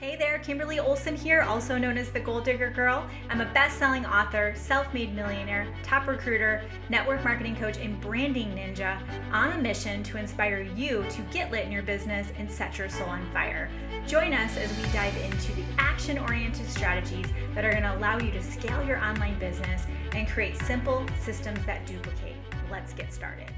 Hey 0.00 0.16
there, 0.16 0.38
Kimberly 0.38 0.78
Olson 0.78 1.14
here, 1.14 1.42
also 1.42 1.76
known 1.76 1.98
as 1.98 2.08
the 2.08 2.20
Goal 2.20 2.40
Digger 2.40 2.70
Girl. 2.70 3.06
I'm 3.28 3.42
a 3.42 3.52
best 3.52 3.78
selling 3.78 4.06
author, 4.06 4.54
self 4.56 4.94
made 4.94 5.14
millionaire, 5.14 5.66
top 5.82 6.06
recruiter, 6.08 6.62
network 6.88 7.22
marketing 7.22 7.54
coach, 7.54 7.76
and 7.76 8.00
branding 8.00 8.48
ninja 8.52 8.98
on 9.30 9.52
a 9.52 9.58
mission 9.58 10.02
to 10.04 10.16
inspire 10.16 10.62
you 10.62 11.04
to 11.10 11.20
get 11.30 11.50
lit 11.50 11.66
in 11.66 11.70
your 11.70 11.82
business 11.82 12.28
and 12.38 12.50
set 12.50 12.78
your 12.78 12.88
soul 12.88 13.10
on 13.10 13.30
fire. 13.30 13.68
Join 14.06 14.32
us 14.32 14.56
as 14.56 14.74
we 14.78 14.84
dive 14.84 15.14
into 15.18 15.52
the 15.52 15.64
action 15.76 16.16
oriented 16.18 16.66
strategies 16.70 17.26
that 17.54 17.66
are 17.66 17.70
going 17.70 17.82
to 17.82 17.94
allow 17.94 18.18
you 18.18 18.30
to 18.30 18.42
scale 18.42 18.82
your 18.82 19.04
online 19.04 19.38
business 19.38 19.82
and 20.14 20.26
create 20.26 20.56
simple 20.62 21.04
systems 21.20 21.62
that 21.66 21.86
duplicate. 21.86 22.36
Let's 22.70 22.94
get 22.94 23.12
started. 23.12 23.50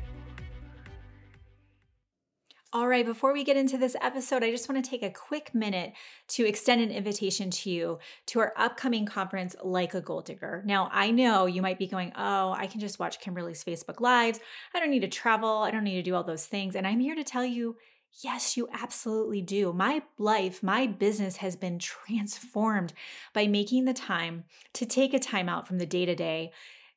All 2.74 2.88
right, 2.88 3.04
before 3.04 3.34
we 3.34 3.44
get 3.44 3.58
into 3.58 3.76
this 3.76 3.94
episode, 4.00 4.42
I 4.42 4.50
just 4.50 4.66
want 4.66 4.82
to 4.82 4.90
take 4.90 5.02
a 5.02 5.10
quick 5.10 5.54
minute 5.54 5.92
to 6.28 6.46
extend 6.46 6.80
an 6.80 6.90
invitation 6.90 7.50
to 7.50 7.70
you 7.70 7.98
to 8.28 8.40
our 8.40 8.54
upcoming 8.56 9.04
conference, 9.04 9.54
Like 9.62 9.92
a 9.92 10.00
Goal 10.00 10.22
Digger. 10.22 10.62
Now, 10.64 10.88
I 10.90 11.10
know 11.10 11.44
you 11.44 11.60
might 11.60 11.78
be 11.78 11.86
going, 11.86 12.12
Oh, 12.16 12.52
I 12.52 12.66
can 12.66 12.80
just 12.80 12.98
watch 12.98 13.20
Kimberly's 13.20 13.62
Facebook 13.62 14.00
Lives. 14.00 14.40
I 14.72 14.80
don't 14.80 14.88
need 14.88 15.00
to 15.00 15.08
travel. 15.08 15.58
I 15.58 15.70
don't 15.70 15.84
need 15.84 15.96
to 15.96 16.02
do 16.02 16.14
all 16.14 16.24
those 16.24 16.46
things. 16.46 16.74
And 16.74 16.86
I'm 16.86 17.00
here 17.00 17.14
to 17.14 17.24
tell 17.24 17.44
you, 17.44 17.76
Yes, 18.22 18.56
you 18.56 18.68
absolutely 18.72 19.42
do. 19.42 19.74
My 19.74 20.02
life, 20.16 20.62
my 20.62 20.86
business 20.86 21.36
has 21.36 21.56
been 21.56 21.78
transformed 21.78 22.94
by 23.34 23.48
making 23.48 23.84
the 23.84 23.92
time 23.92 24.44
to 24.72 24.86
take 24.86 25.12
a 25.12 25.18
time 25.18 25.50
out 25.50 25.68
from 25.68 25.76
the 25.76 25.84
day 25.84 26.06
to 26.06 26.14
day 26.14 26.52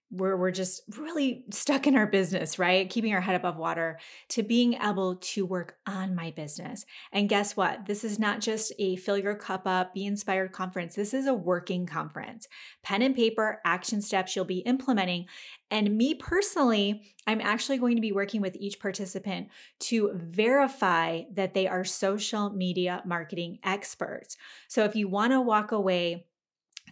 where 0.10 0.38
we're 0.38 0.52
just 0.52 0.82
really 0.98 1.44
stuck 1.50 1.88
in 1.88 1.96
our 1.96 2.06
business, 2.08 2.60
right? 2.60 2.90
Keeping 2.90 3.14
our 3.14 3.22
head 3.22 3.36
above 3.36 3.58
water 3.58 4.00
to 4.30 4.44
being 4.44 4.74
able 4.76 5.16
to 5.16 5.46
work 5.46 5.78
on 5.88 6.16
my 6.16 6.32
business. 6.32 6.86
And 7.12 7.28
guess 7.28 7.58
what? 7.58 7.86
This 7.86 8.04
is 8.04 8.20
not 8.20 8.40
just 8.40 8.72
a 8.78 8.96
fill 8.98 9.18
your 9.18 9.36
cup 9.36 9.64
up, 9.66 9.94
be 9.94 10.06
inspired 10.06 10.52
conference. 10.52 10.96
This 10.96 11.14
is 11.14 11.26
a 11.28 11.34
working 11.34 11.86
conference. 11.86 12.48
Pen 12.84 13.02
and 13.02 13.16
paper, 13.16 13.62
action 13.66 14.02
steps 14.02 14.36
you'll 14.36 14.46
be 14.46 14.60
implementing. 14.60 15.26
And 15.72 15.98
me 15.98 16.14
personally, 16.14 17.02
I'm 17.26 17.42
actually 17.42 17.80
going 17.80 17.96
to 17.96 18.02
be 18.02 18.12
working 18.12 18.42
with 18.42 18.56
each 18.58 18.80
participant 18.80 19.50
to 19.82 20.12
verify 20.14 21.24
that 21.34 21.56
they 21.56 21.68
are 21.68 21.84
social 21.84 22.52
media 22.52 23.02
marketing 23.06 23.60
experts. 23.64 24.38
So 24.68 24.84
if 24.84 24.96
you 24.96 25.08
want 25.08 25.34
to 25.34 25.42
walk 25.42 25.72
away, 25.72 26.28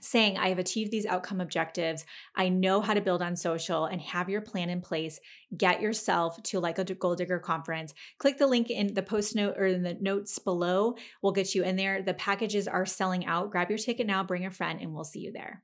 saying, 0.04 0.38
I 0.38 0.50
have 0.50 0.60
achieved 0.60 0.92
these 0.92 1.06
outcome 1.06 1.40
objectives. 1.40 2.06
I 2.36 2.50
know 2.50 2.82
how 2.82 2.94
to 2.94 3.02
build 3.02 3.22
on 3.22 3.36
social 3.36 3.86
and 3.86 4.02
have 4.02 4.30
your 4.30 4.42
plan 4.42 4.70
in 4.70 4.82
place. 4.82 5.20
Get 5.56 5.82
yourself 5.82 6.42
to 6.44 6.60
like 6.60 6.78
a 6.78 6.84
goal 6.84 7.16
digger 7.16 7.40
conference. 7.40 7.94
Click 8.18 8.38
the 8.38 8.48
link 8.48 8.70
in 8.70 8.94
the 8.94 9.04
post 9.04 9.36
note 9.36 9.56
or 9.58 9.66
in 9.66 9.84
the 9.84 9.96
notes 9.96 10.38
below. 10.40 10.96
We'll 11.22 11.32
get 11.32 11.56
you 11.56 11.64
in 11.64 11.76
there. 11.76 12.02
The 12.02 12.14
packages 12.14 12.68
are 12.68 12.86
selling 12.86 13.26
out. 13.26 13.52
Grab 13.52 13.70
your 13.70 13.80
ticket 13.80 14.06
now, 14.06 14.24
bring 14.24 14.46
a 14.46 14.52
friend, 14.52 14.82
and 14.82 14.94
we'll 14.94 15.04
see 15.04 15.20
you 15.20 15.32
there. 15.32 15.64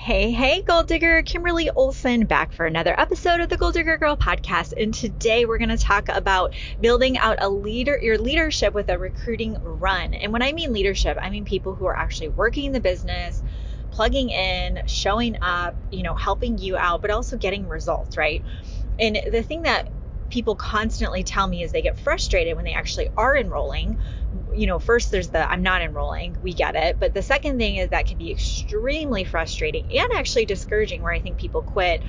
Hey, 0.00 0.30
hey, 0.30 0.62
Goal 0.62 0.84
Digger, 0.84 1.22
Kimberly 1.22 1.70
Olson 1.70 2.24
back 2.24 2.52
for 2.52 2.64
another 2.64 2.98
episode 2.98 3.40
of 3.40 3.48
the 3.48 3.56
Goal 3.56 3.72
Digger 3.72 3.98
Girl 3.98 4.16
podcast. 4.16 4.72
And 4.80 4.94
today 4.94 5.44
we're 5.44 5.58
going 5.58 5.68
to 5.70 5.76
talk 5.76 6.08
about 6.08 6.54
building 6.80 7.18
out 7.18 7.38
a 7.40 7.48
leader, 7.48 7.98
your 8.00 8.16
leadership 8.16 8.72
with 8.74 8.88
a 8.90 8.96
recruiting 8.96 9.58
run. 9.60 10.14
And 10.14 10.32
when 10.32 10.40
I 10.40 10.52
mean 10.52 10.72
leadership, 10.72 11.18
I 11.20 11.30
mean 11.30 11.44
people 11.44 11.74
who 11.74 11.84
are 11.86 11.96
actually 11.96 12.28
working 12.28 12.70
the 12.70 12.80
business, 12.80 13.42
plugging 13.90 14.30
in, 14.30 14.82
showing 14.86 15.36
up, 15.42 15.76
you 15.90 16.04
know, 16.04 16.14
helping 16.14 16.58
you 16.58 16.76
out, 16.76 17.02
but 17.02 17.10
also 17.10 17.36
getting 17.36 17.68
results, 17.68 18.16
right? 18.16 18.44
And 19.00 19.18
the 19.30 19.42
thing 19.42 19.62
that 19.62 19.88
people 20.30 20.54
constantly 20.54 21.24
tell 21.24 21.46
me 21.46 21.64
is 21.64 21.72
they 21.72 21.82
get 21.82 21.98
frustrated 21.98 22.54
when 22.54 22.64
they 22.64 22.74
actually 22.74 23.08
are 23.16 23.36
enrolling 23.36 23.98
you 24.54 24.66
know, 24.66 24.78
first 24.78 25.10
there's 25.10 25.28
the 25.28 25.50
I'm 25.50 25.62
not 25.62 25.82
enrolling, 25.82 26.36
we 26.42 26.52
get 26.52 26.74
it. 26.74 26.98
But 27.00 27.14
the 27.14 27.22
second 27.22 27.58
thing 27.58 27.76
is 27.76 27.90
that 27.90 28.06
can 28.06 28.18
be 28.18 28.30
extremely 28.30 29.24
frustrating 29.24 29.86
and 29.90 30.08
actually 30.16 30.46
discouraging, 30.46 31.02
where 31.02 31.12
I 31.12 31.20
think 31.20 31.38
people 31.38 31.62
quit 31.62 32.02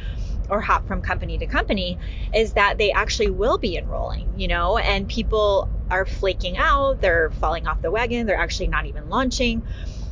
or 0.49 0.59
hop 0.61 0.87
from 0.87 1.01
company 1.01 1.37
to 1.37 1.45
company, 1.45 1.97
is 2.33 2.53
that 2.53 2.77
they 2.77 2.91
actually 2.91 3.29
will 3.29 3.57
be 3.57 3.77
enrolling, 3.77 4.27
you 4.35 4.47
know, 4.47 4.77
and 4.77 5.07
people 5.07 5.69
are 5.89 6.05
flaking 6.05 6.57
out, 6.57 7.01
they're 7.01 7.29
falling 7.29 7.67
off 7.67 7.81
the 7.81 7.91
wagon, 7.91 8.25
they're 8.25 8.37
actually 8.37 8.67
not 8.67 8.85
even 8.85 9.09
launching. 9.09 9.63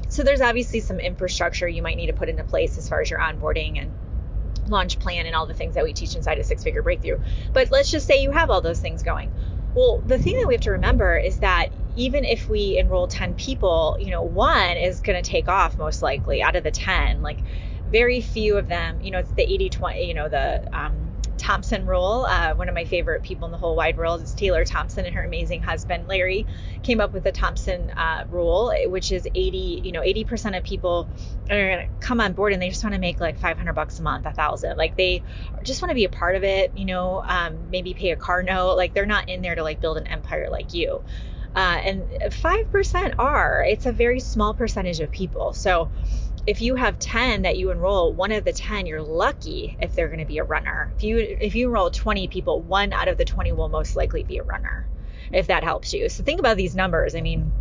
So 0.10 0.24
there's 0.24 0.42
obviously 0.42 0.80
some 0.80 1.00
infrastructure 1.00 1.68
you 1.68 1.82
might 1.82 1.98
need 1.98 2.08
to 2.08 2.14
put 2.14 2.30
into 2.30 2.44
place 2.44 2.78
as 2.78 2.88
far 2.88 3.02
as 3.02 3.10
your 3.10 3.20
onboarding 3.20 3.82
and 3.82 3.92
launch 4.70 5.00
plan 5.00 5.26
and 5.26 5.36
all 5.36 5.46
the 5.46 5.54
things 5.54 5.76
that 5.76 5.84
we 5.84 5.94
teach 5.94 6.16
inside 6.16 6.38
a 6.38 6.44
six 6.44 6.64
figure 6.64 6.82
breakthrough. 6.82 7.20
But 7.54 7.72
let's 7.72 7.92
just 7.92 8.08
say 8.08 8.22
you 8.22 8.32
have 8.32 8.50
all 8.50 8.62
those 8.62 8.80
things 8.80 9.04
going. 9.04 9.32
Well, 9.74 10.02
the 10.06 10.18
thing 10.18 10.38
that 10.40 10.48
we 10.48 10.54
have 10.54 10.62
to 10.62 10.72
remember 10.72 11.18
is 11.18 11.40
that 11.40 11.70
even 11.98 12.24
if 12.24 12.48
we 12.48 12.78
enroll 12.78 13.08
10 13.08 13.34
people, 13.36 13.98
you 14.00 14.12
know, 14.12 14.22
one 14.22 14.78
is 14.78 15.02
going 15.02 15.22
to 15.22 15.28
take 15.28 15.50
off 15.50 15.78
most 15.78 16.04
likely 16.04 16.44
out 16.44 16.56
of 16.56 16.64
the 16.64 16.72
10. 16.72 17.24
Like 17.24 17.44
very 17.88 18.22
few 18.22 18.58
of 18.58 18.68
them, 18.68 19.02
you 19.02 19.10
know, 19.10 19.18
it's 19.18 19.32
the 19.32 19.42
80 19.42 19.70
20, 19.70 20.06
you 20.06 20.14
know, 20.14 20.30
the 20.30 20.62
um, 20.78 21.16
Thompson 21.38 21.88
rule. 21.88 22.28
Uh, 22.30 22.54
one 22.54 22.70
of 22.70 22.76
my 22.76 22.86
favorite 22.86 23.24
people 23.24 23.48
in 23.48 23.52
the 23.52 23.58
whole 23.58 23.76
wide 23.76 23.98
world 23.98 24.22
is 24.22 24.34
Taylor 24.34 24.64
Thompson 24.64 25.06
and 25.06 25.16
her 25.16 25.24
amazing 25.24 25.64
husband 25.64 26.08
Larry 26.08 26.46
came 26.84 27.02
up 27.02 27.14
with 27.14 27.24
the 27.24 27.32
Thompson 27.32 27.92
uh, 27.98 28.26
rule, 28.30 28.72
which 28.86 29.12
is 29.12 29.28
80, 29.34 29.82
you 29.84 29.92
know, 29.92 30.02
80% 30.02 30.56
of 30.56 30.64
people 30.64 31.10
are 31.50 31.58
going 31.58 31.80
to 31.80 31.88
come 32.00 32.22
on 32.22 32.34
board 32.34 32.54
and 32.54 32.62
they 32.62 32.70
just 32.70 32.84
want 32.84 32.94
to 32.94 33.00
make 33.00 33.20
like 33.20 33.40
500 33.40 33.74
bucks 33.74 33.98
a 33.98 34.04
month, 34.04 34.28
a 34.28 34.34
thousand. 34.34 34.78
Like 34.78 34.98
they 34.98 35.24
just 35.64 35.82
want 35.82 35.90
to 35.90 35.96
be 35.96 36.06
a 36.06 36.10
part 36.10 36.36
of 36.36 36.44
it, 36.44 36.74
you 36.76 36.86
know, 36.86 37.24
um, 37.26 37.72
maybe 37.72 37.96
pay 37.96 38.12
a 38.12 38.16
car 38.16 38.44
note. 38.44 38.76
Like 38.76 38.94
they're 38.94 39.08
not 39.08 39.30
in 39.30 39.42
there 39.42 39.56
to 39.56 39.64
like 39.64 39.82
build 39.82 39.98
an 39.98 40.06
empire 40.08 40.50
like 40.52 40.74
you. 40.74 41.04
Uh, 41.58 41.82
and 41.84 42.08
5% 42.30 43.16
are. 43.18 43.66
It's 43.68 43.88
a 43.88 43.92
very 43.92 44.20
small 44.20 44.54
percentage 44.54 45.00
of 45.00 45.10
people. 45.10 45.54
So 45.54 45.90
if 46.46 46.62
you 46.62 46.76
have 46.76 47.00
10 47.00 47.42
that 47.42 47.58
you 47.58 47.72
enroll, 47.72 48.14
one 48.14 48.32
of 48.32 48.46
the 48.46 48.54
10 48.54 48.86
you're 48.86 49.02
lucky 49.02 49.76
if 49.82 49.96
they're 49.96 50.08
going 50.08 50.20
to 50.20 50.26
be 50.26 50.38
a 50.38 50.44
runner. 50.44 50.94
If 50.98 51.04
you 51.04 51.18
if 51.18 51.56
you 51.56 51.66
enroll 51.70 51.90
20 51.90 52.28
people, 52.28 52.62
one 52.62 52.94
out 52.94 53.08
of 53.08 53.18
the 53.18 53.26
20 53.26 53.54
will 53.54 53.70
most 53.70 53.96
likely 53.96 54.22
be 54.22 54.38
a 54.38 54.44
runner. 54.44 54.88
If 55.32 55.48
that 55.48 55.64
helps 55.64 55.96
you. 55.96 56.10
So 56.10 56.24
think 56.24 56.40
about 56.40 56.58
these 56.58 56.76
numbers. 56.76 57.16
I 57.16 57.22
mean, 57.22 57.52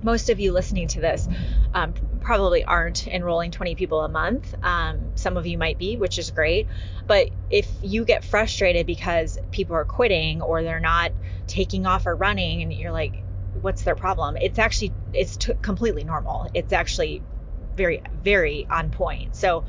most 0.00 0.30
of 0.30 0.38
you 0.38 0.52
listening 0.52 0.86
to 0.86 1.00
this 1.00 1.28
um, 1.74 1.92
probably 2.20 2.62
aren't 2.62 3.08
enrolling 3.08 3.50
20 3.50 3.74
people 3.74 4.00
a 4.02 4.08
month. 4.08 4.54
Um, 4.62 5.10
some 5.16 5.36
of 5.36 5.48
you 5.48 5.58
might 5.58 5.76
be, 5.76 5.96
which 5.96 6.18
is 6.18 6.30
great. 6.30 6.68
But 7.08 7.30
if 7.50 7.68
you 7.82 8.04
get 8.04 8.22
frustrated 8.22 8.86
because 8.86 9.38
people 9.50 9.74
are 9.74 9.84
quitting 9.84 10.40
or 10.40 10.62
they're 10.62 10.78
not 10.78 11.10
taking 11.48 11.84
off 11.84 12.06
or 12.06 12.14
running, 12.14 12.62
and 12.62 12.72
you're 12.72 12.92
like, 12.92 13.24
what's 13.62 13.82
their 13.82 13.94
problem 13.94 14.36
it's 14.40 14.58
actually 14.58 14.92
it's 15.12 15.36
t- 15.36 15.52
completely 15.62 16.04
normal 16.04 16.48
it's 16.54 16.72
actually 16.72 17.22
very 17.76 18.02
very 18.22 18.66
on 18.70 18.90
point 18.90 19.34
so 19.34 19.64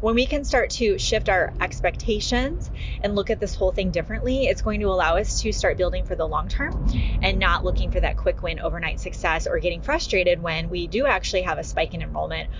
when 0.00 0.14
we 0.14 0.26
can 0.26 0.44
start 0.44 0.68
to 0.68 0.98
shift 0.98 1.30
our 1.30 1.54
expectations 1.62 2.70
and 3.00 3.14
look 3.14 3.30
at 3.30 3.40
this 3.40 3.54
whole 3.54 3.72
thing 3.72 3.90
differently, 3.90 4.44
it's 4.44 4.60
going 4.60 4.80
to 4.80 4.88
allow 4.88 5.16
us 5.16 5.40
to 5.40 5.50
start 5.50 5.78
building 5.78 6.04
for 6.04 6.14
the 6.14 6.26
long 6.26 6.46
term 6.48 6.74
and 7.22 7.38
not 7.38 7.64
looking 7.64 7.90
for 7.90 8.00
that 8.00 8.18
quick 8.18 8.42
win 8.42 8.60
overnight 8.60 9.00
success 9.00 9.46
or 9.46 9.58
getting 9.60 9.80
frustrated 9.80 10.42
when 10.42 10.68
we 10.68 10.88
do 10.88 11.06
actually 11.06 11.40
have 11.40 11.56
a 11.56 11.64
spike 11.64 11.94
in 11.94 12.02
enrollment 12.02 12.50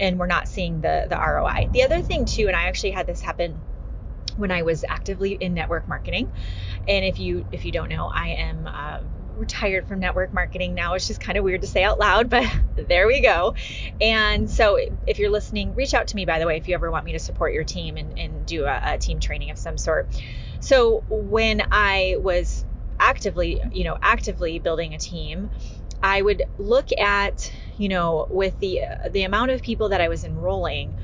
and 0.00 0.18
we're 0.18 0.26
not 0.26 0.48
seeing 0.48 0.80
the 0.80 1.06
the 1.08 1.16
ROI. 1.16 1.68
The 1.72 1.84
other 1.84 2.02
thing 2.02 2.24
too, 2.24 2.48
and 2.48 2.56
I 2.56 2.64
actually 2.64 2.90
had 2.90 3.06
this 3.06 3.20
happen 3.20 3.62
when 4.34 4.50
I 4.50 4.62
was 4.62 4.84
actively 4.88 5.32
in 5.32 5.54
network 5.54 5.86
marketing. 5.88 6.32
And 6.86 7.04
if 7.04 7.20
you 7.20 7.44
if 7.52 7.64
you 7.64 7.72
don't 7.72 7.90
know, 7.90 8.10
I 8.12 8.30
am 8.30 8.66
uh, 8.66 8.98
retired 9.38 9.86
from 9.86 10.00
network 10.00 10.32
marketing 10.32 10.74
now. 10.74 10.94
It's 10.94 11.06
just 11.06 11.20
kind 11.20 11.38
of 11.38 11.44
weird 11.44 11.62
to 11.62 11.66
say 11.66 11.82
out 11.82 11.98
loud, 11.98 12.28
but 12.28 12.44
there 12.76 13.06
we 13.06 13.20
go. 13.20 13.54
And 14.00 14.50
so 14.50 14.78
if 15.06 15.18
you're 15.18 15.30
listening, 15.30 15.74
reach 15.74 15.94
out 15.94 16.08
to 16.08 16.16
me, 16.16 16.24
by 16.24 16.38
the 16.38 16.46
way, 16.46 16.56
if 16.56 16.68
you 16.68 16.74
ever 16.74 16.90
want 16.90 17.04
me 17.04 17.12
to 17.12 17.18
support 17.18 17.52
your 17.52 17.64
team 17.64 17.96
and, 17.96 18.18
and 18.18 18.46
do 18.46 18.64
a, 18.64 18.80
a 18.84 18.98
team 18.98 19.20
training 19.20 19.50
of 19.50 19.58
some 19.58 19.78
sort. 19.78 20.08
So 20.60 21.04
when 21.08 21.62
I 21.70 22.16
was 22.18 22.64
actively, 23.00 23.60
you 23.72 23.84
know, 23.84 23.96
actively 24.02 24.58
building 24.58 24.94
a 24.94 24.98
team, 24.98 25.50
I 26.02 26.22
would 26.22 26.42
look 26.58 26.88
at, 26.92 27.52
you 27.76 27.88
know, 27.88 28.26
with 28.30 28.58
the 28.60 28.80
the 29.10 29.24
amount 29.24 29.50
of 29.50 29.62
people 29.62 29.88
that 29.90 30.00
I 30.00 30.08
was 30.08 30.24
enrolling, 30.24 30.94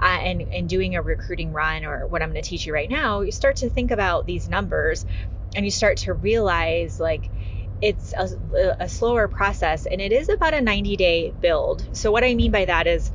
uh, 0.00 0.06
and 0.06 0.42
and 0.42 0.68
doing 0.68 0.96
a 0.96 1.02
recruiting 1.02 1.52
run 1.52 1.84
or 1.84 2.06
what 2.06 2.22
I'm 2.22 2.30
going 2.30 2.42
to 2.42 2.48
teach 2.48 2.66
you 2.66 2.72
right 2.72 2.90
now, 2.90 3.20
you 3.20 3.32
start 3.32 3.56
to 3.56 3.70
think 3.70 3.90
about 3.90 4.26
these 4.26 4.48
numbers, 4.48 5.06
and 5.56 5.64
you 5.64 5.70
start 5.70 5.98
to 5.98 6.12
realize 6.12 7.00
like 7.00 7.30
it's 7.84 8.14
a, 8.14 8.76
a 8.80 8.88
slower 8.88 9.28
process 9.28 9.84
and 9.84 10.00
it 10.00 10.10
is 10.10 10.30
about 10.30 10.54
a 10.54 10.60
90 10.62 10.96
day 10.96 11.34
build. 11.42 11.84
So, 11.92 12.10
what 12.10 12.24
I 12.24 12.34
mean 12.34 12.50
by 12.50 12.64
that 12.64 12.86
is 12.86 13.12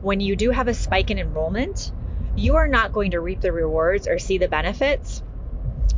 when 0.00 0.18
you 0.20 0.34
do 0.34 0.50
have 0.50 0.66
a 0.66 0.74
spike 0.74 1.12
in 1.12 1.18
enrollment, 1.18 1.92
you 2.34 2.56
are 2.56 2.66
not 2.66 2.92
going 2.92 3.12
to 3.12 3.20
reap 3.20 3.40
the 3.40 3.52
rewards 3.52 4.08
or 4.08 4.18
see 4.18 4.38
the 4.38 4.48
benefits 4.48 5.22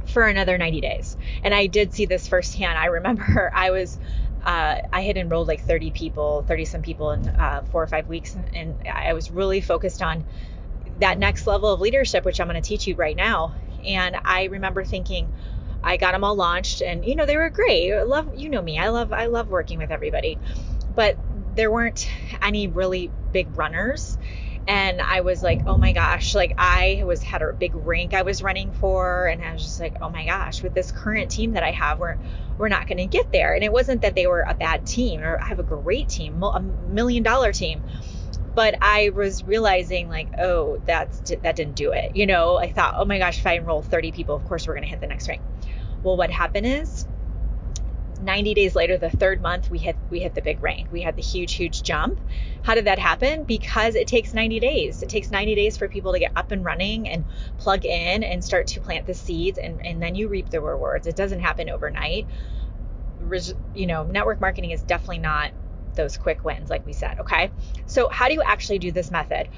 for 0.04 0.26
another 0.26 0.58
90 0.58 0.82
days. 0.82 1.16
And 1.42 1.54
I 1.54 1.66
did 1.66 1.94
see 1.94 2.04
this 2.04 2.28
firsthand. 2.28 2.76
I 2.78 2.86
remember 2.86 3.50
I 3.56 3.70
was 3.70 3.98
uh, 4.44 4.76
I 4.92 5.00
had 5.00 5.16
enrolled 5.16 5.48
like 5.48 5.62
30 5.62 5.90
people, 5.90 6.42
30 6.42 6.64
some 6.66 6.82
people 6.82 7.12
in 7.12 7.26
uh, 7.26 7.62
four 7.70 7.82
or 7.82 7.86
five 7.86 8.06
weeks, 8.06 8.36
and 8.54 8.76
I 8.90 9.14
was 9.14 9.30
really 9.30 9.62
focused 9.62 10.02
on 10.02 10.24
that 10.98 11.18
next 11.18 11.46
level 11.46 11.72
of 11.72 11.80
leadership, 11.80 12.24
which 12.24 12.40
I'm 12.40 12.48
going 12.48 12.60
to 12.60 12.66
teach 12.66 12.86
you 12.86 12.96
right 12.96 13.16
now. 13.16 13.54
And 13.84 14.16
I 14.24 14.44
remember 14.44 14.84
thinking, 14.84 15.30
I 15.82 15.96
got 15.96 16.12
them 16.12 16.24
all 16.24 16.34
launched 16.34 16.82
and 16.82 17.04
you 17.04 17.16
know 17.16 17.26
they 17.26 17.36
were 17.36 17.50
great. 17.50 17.92
I 17.92 18.02
love 18.02 18.34
you 18.36 18.48
know 18.48 18.62
me. 18.62 18.78
I 18.78 18.88
love 18.88 19.12
I 19.12 19.26
love 19.26 19.48
working 19.48 19.78
with 19.78 19.90
everybody. 19.90 20.38
But 20.94 21.16
there 21.54 21.70
weren't 21.70 22.08
any 22.42 22.66
really 22.66 23.10
big 23.32 23.56
runners 23.56 24.18
and 24.66 25.00
I 25.00 25.22
was 25.22 25.42
like, 25.42 25.62
oh 25.66 25.76
my 25.78 25.92
gosh, 25.92 26.34
like 26.34 26.54
I 26.58 27.02
was 27.04 27.22
had 27.22 27.42
a 27.42 27.52
big 27.52 27.74
rank 27.74 28.14
I 28.14 28.22
was 28.22 28.42
running 28.42 28.70
for, 28.72 29.26
and 29.26 29.42
I 29.42 29.52
was 29.52 29.62
just 29.62 29.80
like, 29.80 29.96
oh 30.00 30.10
my 30.10 30.26
gosh, 30.26 30.62
with 30.62 30.74
this 30.74 30.92
current 30.92 31.30
team 31.30 31.52
that 31.52 31.62
I 31.62 31.72
have, 31.72 31.98
we're 31.98 32.18
we're 32.58 32.68
not 32.68 32.86
going 32.86 32.98
to 32.98 33.06
get 33.06 33.32
there. 33.32 33.54
And 33.54 33.64
it 33.64 33.72
wasn't 33.72 34.02
that 34.02 34.14
they 34.14 34.26
were 34.26 34.44
a 34.46 34.54
bad 34.54 34.86
team, 34.86 35.22
or 35.22 35.40
I 35.40 35.46
have 35.46 35.58
a 35.58 35.64
great 35.64 36.08
team, 36.08 36.42
a 36.42 36.60
million 36.60 37.22
dollar 37.22 37.52
team, 37.52 37.82
but 38.54 38.76
I 38.82 39.10
was 39.10 39.42
realizing 39.44 40.08
like, 40.08 40.28
oh, 40.38 40.80
that's 40.84 41.18
that 41.42 41.56
didn't 41.56 41.74
do 41.74 41.92
it. 41.92 42.14
You 42.14 42.26
know, 42.26 42.56
I 42.58 42.70
thought, 42.70 42.94
oh 42.96 43.04
my 43.04 43.18
gosh, 43.18 43.38
if 43.38 43.46
I 43.46 43.54
enroll 43.54 43.82
30 43.82 44.12
people, 44.12 44.36
of 44.36 44.44
course 44.44 44.68
we're 44.68 44.74
going 44.74 44.84
to 44.84 44.90
hit 44.90 45.00
the 45.00 45.06
next 45.06 45.28
rank. 45.28 45.40
Well, 46.02 46.16
what 46.16 46.30
happened 46.30 46.66
is 46.66 47.06
90 48.20 48.54
days 48.54 48.74
later 48.74 48.98
the 48.98 49.10
third 49.10 49.40
month 49.40 49.70
we 49.70 49.78
hit 49.78 49.96
we 50.10 50.20
hit 50.20 50.34
the 50.34 50.42
big 50.42 50.62
rank 50.62 50.88
we 50.90 51.00
had 51.00 51.16
the 51.16 51.22
huge 51.22 51.54
huge 51.54 51.82
jump. 51.82 52.20
How 52.62 52.74
did 52.74 52.86
that 52.86 52.98
happen? 52.98 53.44
Because 53.44 53.94
it 53.94 54.08
takes 54.08 54.34
90 54.34 54.60
days. 54.60 55.02
It 55.02 55.08
takes 55.08 55.30
90 55.30 55.54
days 55.54 55.76
for 55.76 55.88
people 55.88 56.12
to 56.12 56.18
get 56.18 56.32
up 56.36 56.50
and 56.50 56.64
running 56.64 57.08
and 57.08 57.24
plug 57.56 57.84
in 57.84 58.22
and 58.22 58.44
start 58.44 58.66
to 58.68 58.80
plant 58.80 59.06
the 59.06 59.14
seeds 59.14 59.58
and, 59.58 59.84
and 59.84 60.02
then 60.02 60.14
you 60.14 60.28
reap 60.28 60.50
the 60.50 60.60
rewards. 60.60 61.06
It 61.06 61.16
doesn't 61.16 61.40
happen 61.40 61.70
overnight. 61.70 62.28
You 63.74 63.86
know 63.86 64.04
network 64.04 64.40
marketing 64.40 64.72
is 64.72 64.82
definitely 64.82 65.18
not 65.18 65.52
those 65.94 66.16
quick 66.16 66.44
wins 66.44 66.70
like 66.70 66.84
we 66.86 66.92
said 66.92 67.18
okay? 67.20 67.50
So 67.86 68.08
how 68.10 68.28
do 68.28 68.34
you 68.34 68.42
actually 68.42 68.78
do 68.80 68.92
this 68.92 69.10
method 69.10 69.48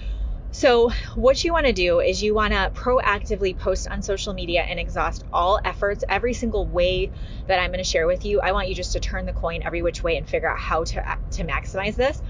so, 0.54 0.90
what 1.14 1.42
you 1.42 1.52
want 1.54 1.64
to 1.64 1.72
do 1.72 2.00
is 2.00 2.22
you 2.22 2.34
want 2.34 2.52
to 2.52 2.70
proactively 2.74 3.56
post 3.56 3.88
on 3.88 4.02
social 4.02 4.34
media 4.34 4.60
and 4.60 4.78
exhaust 4.78 5.24
all 5.32 5.58
efforts, 5.64 6.04
every 6.10 6.34
single 6.34 6.66
way 6.66 7.10
that 7.46 7.58
I'm 7.58 7.70
going 7.70 7.78
to 7.78 7.84
share 7.84 8.06
with 8.06 8.26
you. 8.26 8.38
I 8.42 8.52
want 8.52 8.68
you 8.68 8.74
just 8.74 8.92
to 8.92 9.00
turn 9.00 9.24
the 9.24 9.32
coin 9.32 9.62
every 9.64 9.80
which 9.80 10.04
way 10.04 10.18
and 10.18 10.28
figure 10.28 10.50
out 10.50 10.58
how 10.58 10.84
to, 10.84 11.02
to 11.32 11.44
maximize 11.44 11.96
this. 11.96 12.20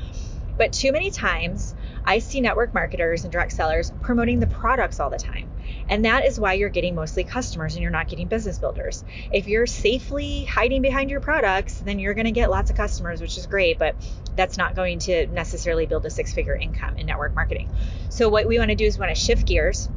But 0.56 0.72
too 0.72 0.92
many 0.92 1.10
times, 1.10 1.74
I 2.04 2.18
see 2.18 2.40
network 2.40 2.74
marketers 2.74 3.24
and 3.24 3.32
direct 3.32 3.52
sellers 3.52 3.92
promoting 4.02 4.40
the 4.40 4.46
products 4.46 5.00
all 5.00 5.10
the 5.10 5.18
time. 5.18 5.48
And 5.88 6.04
that 6.04 6.26
is 6.26 6.38
why 6.38 6.54
you're 6.54 6.68
getting 6.68 6.94
mostly 6.94 7.24
customers 7.24 7.74
and 7.74 7.82
you're 7.82 7.90
not 7.90 8.08
getting 8.08 8.28
business 8.28 8.58
builders. 8.58 9.04
If 9.32 9.46
you're 9.46 9.66
safely 9.66 10.44
hiding 10.44 10.82
behind 10.82 11.10
your 11.10 11.20
products, 11.20 11.78
then 11.78 11.98
you're 11.98 12.14
going 12.14 12.26
to 12.26 12.32
get 12.32 12.50
lots 12.50 12.70
of 12.70 12.76
customers, 12.76 13.20
which 13.20 13.38
is 13.38 13.46
great, 13.46 13.78
but 13.78 13.96
that's 14.36 14.56
not 14.56 14.74
going 14.74 14.98
to 15.00 15.26
necessarily 15.28 15.86
build 15.86 16.04
a 16.06 16.10
six 16.10 16.32
figure 16.32 16.56
income 16.56 16.96
in 16.96 17.06
network 17.06 17.34
marketing. 17.34 17.68
So, 18.08 18.28
what 18.28 18.46
we 18.46 18.58
want 18.58 18.70
to 18.70 18.74
do 18.74 18.84
is 18.84 18.98
we 18.98 19.02
want 19.02 19.16
to 19.16 19.20
shift 19.20 19.46
gears 19.46 19.88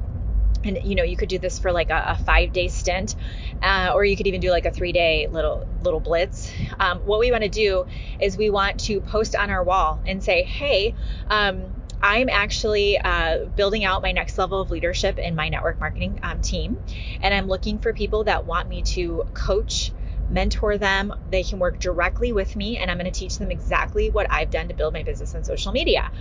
and 0.66 0.80
you 0.84 0.96
know 0.96 1.04
you 1.04 1.16
could 1.16 1.30
do 1.30 1.40
this 1.40 1.60
for 1.60 1.72
like 1.72 1.90
a, 1.90 2.04
a 2.08 2.18
five 2.18 2.52
day 2.52 2.68
stint 2.68 3.16
uh, 3.62 3.92
or 3.94 4.04
you 4.04 4.18
could 4.18 4.28
even 4.28 4.42
do 4.42 4.52
like 4.52 4.66
a 4.66 4.72
three 4.72 4.92
day 4.92 5.28
little 5.30 5.66
little 5.84 6.00
blitz 6.00 6.52
um, 6.80 7.00
what 7.00 7.20
we 7.20 7.32
want 7.32 7.44
to 7.44 7.50
do 7.50 7.86
is 8.20 8.38
we 8.38 8.50
want 8.50 8.80
to 8.80 9.00
post 9.02 9.36
on 9.36 9.50
our 9.50 9.64
wall 9.64 10.02
and 10.06 10.24
say 10.24 10.44
hey 10.44 10.94
um, 11.30 11.74
I'm 12.02 12.30
actually 12.30 13.00
uh, 13.00 13.46
building 13.56 13.84
out 13.84 14.04
my 14.04 14.12
next 14.12 14.38
level 14.38 14.62
of 14.62 14.70
leadership 14.70 15.18
in 15.18 15.36
my 15.36 15.50
network 15.50 15.80
marketing 15.80 16.20
um, 16.22 16.40
team, 16.40 16.78
and 17.22 17.34
I'm 17.34 17.48
looking 17.48 17.80
for 17.80 17.94
people 17.94 18.26
that 18.26 18.46
want 18.46 18.70
me 18.70 18.84
to 18.84 19.24
coach 19.34 19.92
mentor 20.30 20.78
them. 20.78 21.14
They 21.30 21.44
can 21.44 21.60
work 21.60 21.80
directly 21.80 22.32
with 22.32 22.56
me, 22.56 22.78
and 22.78 22.90
I'm 22.90 22.98
going 22.98 23.12
to 23.12 23.18
teach 23.18 23.38
them 23.38 23.52
exactly 23.52 24.10
what 24.10 24.28
I've 24.30 24.50
done 24.50 24.68
to 24.68 24.74
build 24.74 24.94
my 24.94 25.04
business 25.04 25.36
on 25.36 25.44
social 25.44 25.72
media. 25.72 26.12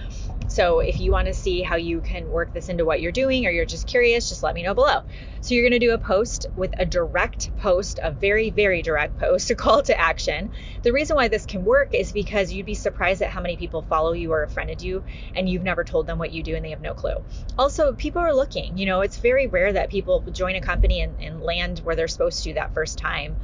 So, 0.55 0.79
if 0.79 1.01
you 1.01 1.11
want 1.11 1.27
to 1.27 1.35
see 1.35 1.63
how 1.63 1.75
you 1.75 2.01
can 2.01 2.31
work 2.31 2.53
this 2.53 2.69
into 2.69 2.85
what 2.85 3.01
you're 3.01 3.11
doing, 3.11 3.45
or 3.45 3.51
you're 3.51 3.65
just 3.65 3.89
curious, 3.89 4.29
just 4.29 4.45
let 4.45 4.55
me 4.55 4.63
know 4.63 4.73
below. 4.73 5.03
So, 5.41 5.53
you're 5.53 5.65
going 5.65 5.81
to 5.81 5.85
do 5.85 5.95
a 5.95 5.99
post 5.99 6.47
with 6.55 6.73
a 6.79 6.87
direct 6.87 7.51
post, 7.57 7.99
a 8.01 8.13
very, 8.13 8.51
very 8.51 8.81
direct 8.81 9.19
post, 9.19 9.51
a 9.51 9.57
call 9.57 9.83
to 9.83 10.01
action. 10.01 10.53
The 10.85 10.93
reason 10.93 11.17
why 11.17 11.27
this 11.27 11.45
can 11.45 11.65
work 11.65 11.93
is 11.93 12.13
because 12.13 12.53
you'd 12.53 12.67
be 12.67 12.75
surprised 12.75 13.21
at 13.21 13.31
how 13.31 13.41
many 13.41 13.57
people 13.57 13.83
follow 13.83 14.13
you 14.13 14.31
or 14.31 14.47
friended 14.47 14.81
you, 14.81 15.03
and 15.35 15.49
you've 15.49 15.65
never 15.65 15.83
told 15.83 16.07
them 16.07 16.21
what 16.21 16.33
you 16.33 16.45
do 16.45 16.55
and 16.55 16.65
they 16.65 16.71
have 16.71 16.81
no 16.81 16.95
clue. 16.95 17.17
Also, 17.59 17.93
people 17.93 18.23
are 18.23 18.33
looking. 18.33 18.79
You 18.79 18.87
know, 18.87 19.01
it's 19.01 19.19
very 19.19 19.49
rare 19.49 19.73
that 19.73 19.91
people 19.91 20.23
join 20.31 20.55
a 20.55 20.61
company 20.61 21.01
and, 21.01 21.17
and 21.21 21.41
land 21.43 21.81
where 21.81 21.97
they're 21.97 22.07
supposed 22.07 22.45
to 22.45 22.55
that 22.55 22.75
first 22.75 22.97
time. 22.97 23.37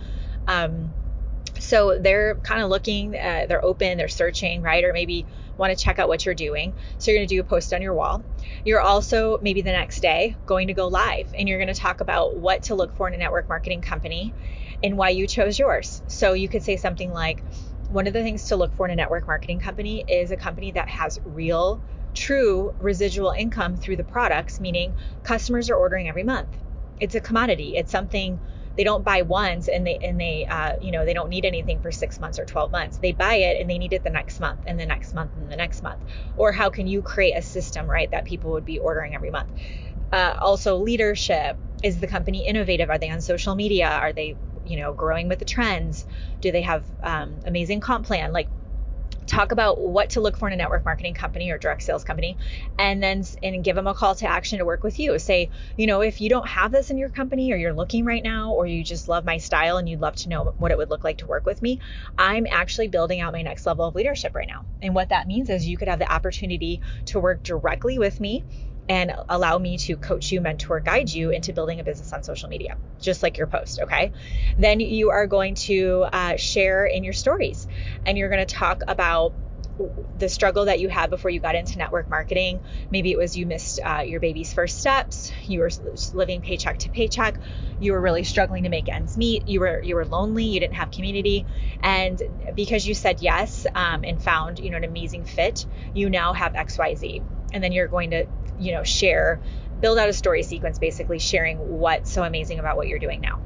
Um, 0.47 0.95
so 1.61 1.99
they're 1.99 2.35
kind 2.37 2.63
of 2.63 2.71
looking, 2.71 3.15
uh, 3.15 3.47
they're 3.49 3.65
open, 3.65 3.99
they're 3.99 4.09
searching, 4.09 4.63
right? 4.63 4.83
Or 4.85 4.93
maybe 4.93 5.27
want 5.57 5.77
to 5.77 5.83
check 5.83 5.99
out 5.99 6.09
what 6.09 6.25
you're 6.27 6.35
doing. 6.35 6.75
So 6.99 7.11
you're 7.11 7.19
going 7.19 7.29
to 7.29 7.35
do 7.35 7.41
a 7.41 7.45
post 7.45 7.73
on 7.73 7.83
your 7.83 7.95
wall. 7.95 8.25
You're 8.65 8.81
also 8.81 9.39
maybe 9.43 9.63
the 9.63 9.73
next 9.73 10.01
day 10.01 10.35
going 10.47 10.69
to 10.69 10.75
go 10.75 10.89
live 10.89 11.33
and 11.39 11.49
you're 11.49 11.59
going 11.59 11.73
to 11.73 11.81
talk 11.81 12.01
about 12.01 12.37
what 12.37 12.65
to 12.65 12.75
look 12.75 12.95
for 12.97 13.07
in 13.07 13.15
a 13.15 13.19
network 13.19 13.49
marketing 13.49 13.83
company 13.83 14.35
and 14.83 14.97
why 14.97 15.11
you 15.11 15.27
chose 15.27 15.59
yours. 15.59 16.03
So 16.09 16.33
you 16.33 16.49
could 16.49 16.63
say 16.63 16.77
something 16.77 17.13
like, 17.13 17.45
one 17.89 18.07
of 18.07 18.13
the 18.13 18.23
things 18.23 18.45
to 18.47 18.57
look 18.57 18.73
for 18.75 18.87
in 18.87 18.93
a 18.93 18.97
network 18.97 19.27
marketing 19.27 19.59
company 19.59 20.05
is 20.07 20.31
a 20.31 20.37
company 20.37 20.71
that 20.71 20.89
has 20.89 21.19
real, 21.25 21.83
true 22.15 22.73
residual 22.79 23.35
income 23.37 23.77
through 23.77 23.97
the 23.97 24.05
products, 24.05 24.61
meaning 24.61 24.95
customers 25.25 25.69
are 25.71 25.75
ordering 25.75 26.09
every 26.09 26.23
month. 26.23 26.57
It's 27.01 27.17
a 27.17 27.21
commodity, 27.21 27.75
it's 27.77 27.91
something 27.91 28.39
they 28.81 28.85
don't 28.85 29.05
buy 29.05 29.21
once 29.21 29.69
and 29.69 29.87
they 29.87 29.99
and 29.99 30.19
they 30.19 30.47
uh, 30.49 30.73
you 30.81 30.91
know 30.91 31.05
they 31.05 31.13
don't 31.13 31.29
need 31.29 31.45
anything 31.45 31.81
for 31.81 31.93
six 31.93 32.19
months 32.19 32.39
or 32.39 32.47
12 32.47 32.73
months. 32.73 32.97
They 32.97 33.13
buy 33.13 33.35
it 33.35 33.61
and 33.61 33.69
they 33.69 33.77
need 33.77 33.93
it 33.93 34.03
the 34.03 34.09
next 34.09 34.41
month 34.41 34.61
and 34.65 34.81
the 34.81 34.87
next 34.87 35.13
month 35.13 35.37
and 35.37 35.53
the 35.53 35.57
next 35.57 35.83
month. 35.83 36.01
Or 36.35 36.51
how 36.51 36.71
can 36.71 36.87
you 36.87 37.03
create 37.03 37.35
a 37.37 37.43
system 37.43 37.91
right 37.91 38.11
that 38.11 38.25
people 38.25 38.53
would 38.53 38.65
be 38.65 38.79
ordering 38.79 39.15
every 39.15 39.31
month? 39.31 39.51
Uh, 40.11 40.35
also 40.41 40.79
leadership. 40.79 41.59
Is 41.83 42.01
the 42.01 42.07
company 42.07 42.47
innovative? 42.47 42.89
Are 42.89 42.97
they 42.97 43.11
on 43.11 43.21
social 43.21 43.55
media? 43.55 43.87
Are 43.87 44.15
they 44.15 44.39
you 44.65 44.79
know 44.79 44.95
growing 44.95 45.29
with 45.29 45.41
the 45.41 45.45
trends? 45.45 46.07
Do 46.41 46.51
they 46.51 46.63
have 46.63 46.87
um, 47.03 47.41
amazing 47.45 47.81
comp 47.81 48.07
plan? 48.07 48.33
Like 48.33 48.49
talk 49.31 49.53
about 49.53 49.81
what 49.81 50.11
to 50.11 50.21
look 50.21 50.37
for 50.37 50.49
in 50.49 50.53
a 50.53 50.57
network 50.57 50.85
marketing 50.85 51.15
company 51.15 51.51
or 51.51 51.59
direct 51.59 51.83
sales 51.83 52.05
company 52.05 52.37
and 52.79 53.03
then 53.03 53.23
and 53.43 53.65
give 53.65 53.77
them 53.77 53.87
a 53.87 53.95
call 53.95 54.15
to 54.15 54.27
action 54.27 54.59
to 54.59 54.65
work 54.65 54.83
with 54.83 54.99
you. 54.99 55.19
Say 55.19 55.51
you 55.77 55.87
know 55.87 56.01
if 56.03 56.21
you 56.21 56.29
don't 56.29 56.49
have 56.49 56.73
this 56.73 56.91
in 56.91 56.99
your 56.99 57.11
company 57.11 57.53
or 57.53 57.57
you're 57.57 57.73
looking 57.73 58.05
right 58.05 58.23
now 58.23 58.53
or 58.53 58.67
you 58.67 58.83
just 58.85 59.09
love 59.09 59.25
my 59.25 59.39
style 59.39 59.77
and 59.77 59.89
you'd 59.89 60.01
love 60.01 60.17
to 60.17 60.29
know 60.29 60.55
what 60.59 60.73
it 60.73 60.79
would 60.79 60.91
look 60.91 61.05
like 61.05 61.19
to 61.19 61.27
work 61.27 61.47
with 61.47 61.63
me 61.63 61.81
i'm 62.19 62.47
actually 62.51 62.89
building 62.89 63.21
out 63.21 63.33
my 63.33 63.43
next 63.43 63.67
level 63.67 63.87
of 63.87 63.95
leadership 63.95 64.35
right 64.35 64.49
now. 64.49 64.67
And 64.83 64.95
what 64.95 65.11
that 65.11 65.27
means 65.27 65.49
is 65.51 65.67
you 65.67 65.77
could 65.79 65.89
have 65.89 65.99
the 65.99 66.13
opportunity 66.13 66.83
to 67.07 67.21
work 67.21 67.43
directly 67.43 67.99
with 67.99 68.21
me 68.21 68.45
and 68.89 69.13
allow 69.29 69.57
me 69.59 69.79
to 69.79 69.97
coach 69.97 70.33
you, 70.33 70.41
mentor, 70.41 70.81
guide 70.81 71.11
you 71.11 71.31
into 71.31 71.53
building 71.53 71.81
a 71.81 71.85
business 71.85 72.13
on 72.13 72.23
social 72.23 72.49
media, 72.49 72.77
just 73.01 73.23
like 73.23 73.39
your 73.39 73.47
post. 73.47 73.81
Okay. 73.83 74.13
Then 74.59 74.81
you 74.81 75.11
are 75.11 75.27
going 75.27 75.55
to 75.57 76.07
uh, 76.13 76.37
share 76.37 76.87
in 76.87 77.05
your 77.05 77.13
stories 77.13 77.69
and 78.05 78.19
you're 78.19 78.29
going 78.31 78.45
to 78.45 78.55
talk 78.55 78.83
about 78.89 79.33
the 80.19 80.29
struggle 80.29 80.67
that 80.67 80.81
you 80.81 80.89
had 80.89 81.11
before 81.11 81.31
you 81.31 81.41
got 81.41 81.55
into 81.55 81.79
network 81.79 82.09
marketing. 82.11 82.61
Maybe 82.91 83.13
it 83.13 83.19
was 83.19 83.37
you 83.37 83.47
missed 83.47 83.81
uh, 83.83 84.03
your 84.05 84.21
baby's 84.21 84.53
first 84.53 84.79
steps. 84.79 85.33
You 85.47 85.61
were 85.61 85.71
living 86.13 86.43
paycheck 86.43 86.79
to 86.81 86.91
paycheck. 86.91 87.39
You 87.79 87.93
were 87.93 88.01
really 88.01 88.25
struggling 88.25 88.65
to 88.65 88.69
make 88.69 88.89
ends 88.89 89.17
meet. 89.17 89.49
You 89.49 89.61
were 89.61 89.83
you 89.83 89.95
were 89.95 90.05
lonely. 90.05 90.45
You 90.45 90.61
didn't 90.61 90.75
have 90.75 90.91
community, 90.91 91.47
and 91.83 92.21
because 92.55 92.87
you 92.87 92.95
said 92.95 93.23
yes 93.23 93.67
um, 93.75 94.05
and 94.05 94.23
found 94.23 94.59
you 94.59 94.71
know 94.71 94.77
an 94.77 94.85
amazing 94.85 95.25
fit, 95.25 95.67
you 95.95 96.11
now 96.11 96.33
have 96.33 96.55
X 96.55 96.77
Y 96.77 96.95
Z. 96.95 97.23
And 97.53 97.65
then 97.65 97.73
you're 97.73 97.89
going 97.89 98.11
to 98.11 98.27
you 98.61 98.73
know, 98.73 98.85
share, 98.85 99.41
build 99.81 99.99
out 99.99 100.09
a 100.09 100.13
story 100.13 100.43
sequence, 100.43 100.79
basically 100.79 101.19
sharing 101.19 101.59
what's 101.59 102.11
so 102.11 102.23
amazing 102.23 102.59
about 102.59 102.77
what 102.77 102.87
you're 102.87 102.99
doing 102.99 103.21
now. 103.21 103.41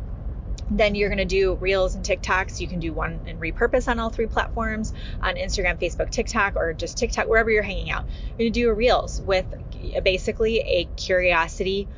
Then 0.71 0.94
you're 0.94 1.11
going 1.11 1.18
to 1.18 1.25
do 1.25 1.54
reels 1.54 1.94
and 1.94 2.04
TikToks. 2.04 2.59
You 2.59 2.66
can 2.66 2.80
do 2.80 2.92
one 2.92 3.21
and 3.26 3.38
repurpose 3.40 3.87
on 3.87 3.99
all 4.00 4.11
three 4.11 4.26
platforms 4.26 4.92
on 5.21 5.37
Instagram, 5.37 5.78
Facebook, 5.78 6.11
TikTok, 6.11 6.56
or 6.56 6.73
just 6.73 6.99
TikTok, 6.99 7.28
wherever 7.28 7.50
you're 7.50 7.62
hanging 7.62 7.90
out. 7.90 8.06
You're 8.30 8.47
going 8.47 8.52
to 8.52 8.61
do 8.61 8.71
a 8.71 8.75
reels 8.75 9.21
with 9.21 9.47
basically 10.02 10.59
a 10.61 10.85
curiosity 10.97 11.88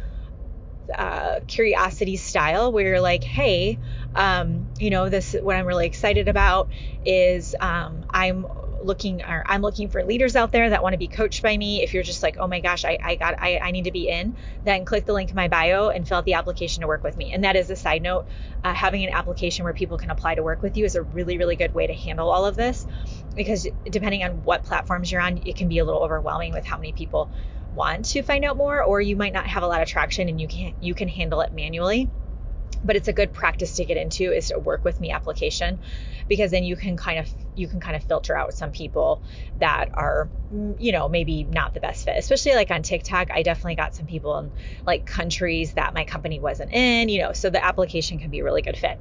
uh, 0.97 1.41
curiosity 1.47 2.17
style 2.17 2.71
where 2.73 2.87
you're 2.87 3.01
like, 3.01 3.25
hey, 3.25 3.79
um, 4.15 4.69
you 4.79 4.91
know, 4.91 5.09
this 5.09 5.35
what 5.41 5.57
I'm 5.57 5.67
really 5.67 5.87
excited 5.87 6.29
about 6.29 6.69
is 7.05 7.55
um, 7.61 8.05
I'm 8.11 8.47
looking 8.83 9.23
or 9.23 9.42
I'm 9.47 9.62
looking 9.62 9.88
for 9.88 10.04
leaders 10.04 10.37
out 10.37 10.52
there 10.52 10.71
that 10.71 10.83
want 10.83 10.95
to 10.95 10.99
be 10.99 11.09
coached 11.09 11.42
by 11.42 11.56
me. 11.56 11.83
If 11.83 11.95
you're 11.95 12.02
just 12.02 12.23
like, 12.23 12.37
oh 12.38 12.47
my 12.47 12.61
gosh, 12.61 12.85
I, 12.85 12.99
I 13.02 13.14
got 13.16 13.35
I, 13.40 13.59
I 13.59 13.71
need 13.71 13.85
to 13.85 13.92
be 13.92 14.09
in, 14.09 14.37
then 14.64 14.85
click 14.85 15.06
the 15.06 15.12
link 15.12 15.30
in 15.30 15.37
my 15.37 15.49
bio 15.49 15.88
and 15.88 16.06
fill 16.06 16.18
out 16.18 16.25
the 16.25 16.35
application 16.35 16.83
to 16.83 16.87
work 16.87 17.04
with 17.04 17.16
me. 17.16 17.33
And 17.33 17.45
that 17.45 17.56
is 17.56 17.71
a 17.71 17.76
side 17.76 18.02
note. 18.02 18.26
Uh, 18.62 18.75
having 18.75 19.04
an 19.04 19.11
application 19.12 19.64
where 19.64 19.75
people 19.75 19.99
can 19.99 20.11
apply 20.11 20.35
to 20.35 20.42
work 20.42 20.62
with 20.62 20.76
you 20.76 20.85
is 20.85 20.95
a 20.95 21.02
really, 21.02 21.38
really 21.38 21.56
good 21.56 21.75
way 21.75 21.87
to 21.87 21.95
handle 21.95 22.30
all 22.30 22.47
of 22.47 22.56
this 22.56 22.87
because 23.35 23.66
depending 23.90 24.23
on 24.25 24.42
what 24.42 24.64
platforms 24.64 25.11
you're 25.11 25.21
on, 25.21 25.38
it 25.45 25.56
can 25.56 25.68
be 25.68 25.78
a 25.78 25.85
little 25.85 26.02
overwhelming 26.02 26.52
with 26.52 26.64
how 26.64 26.76
many 26.76 26.92
people 26.92 27.30
want 27.73 28.06
to 28.06 28.23
find 28.23 28.45
out 28.45 28.56
more, 28.56 28.83
or 28.83 29.00
you 29.00 29.16
might 29.16 29.33
not 29.33 29.47
have 29.47 29.62
a 29.62 29.66
lot 29.66 29.83
of 29.83 29.88
traction 29.88 30.28
and 30.28 30.40
you 30.40 30.49
can 30.49 30.75
you 30.80 30.95
can 30.95 31.09
handle 31.09 31.40
it 31.40 31.52
manually 31.52 32.11
but 32.85 32.97
it's 32.97 33.09
a 33.09 33.12
good 33.12 33.33
practice 33.33 33.75
to 33.75 33.85
get 33.85 33.97
into 33.97 34.33
is 34.33 34.49
to 34.49 34.59
work 34.59 34.85
with 34.85 35.00
me 35.00 35.11
application 35.11 35.78
because 36.28 36.50
then 36.50 36.64
you 36.64 36.76
can 36.76 36.97
kind 36.97 37.18
of 37.18 37.33
you 37.54 37.68
can 37.68 37.80
kind 37.80 37.97
of 37.97 38.02
filter 38.04 38.37
out 38.37 38.52
some 38.54 38.73
people 38.73 39.23
that 39.56 39.90
are 39.95 40.28
you 40.78 40.92
know 40.92 41.09
maybe 41.09 41.45
not 41.45 41.75
the 41.75 41.80
best 41.80 42.04
fit 42.04 42.14
especially 42.16 42.54
like 42.54 42.71
on 42.71 42.83
tiktok 42.83 43.30
i 43.33 43.42
definitely 43.42 43.75
got 43.75 43.95
some 43.95 44.06
people 44.06 44.38
in 44.38 44.52
like 44.87 45.04
countries 45.04 45.73
that 45.75 45.95
my 45.95 46.04
company 46.04 46.38
wasn't 46.38 46.73
in 46.73 47.09
you 47.09 47.21
know 47.21 47.33
so 47.33 47.50
the 47.50 47.64
application 47.64 48.18
can 48.18 48.30
be 48.30 48.40
a 48.40 48.45
really 48.45 48.62
good 48.62 48.76
fit. 48.76 48.99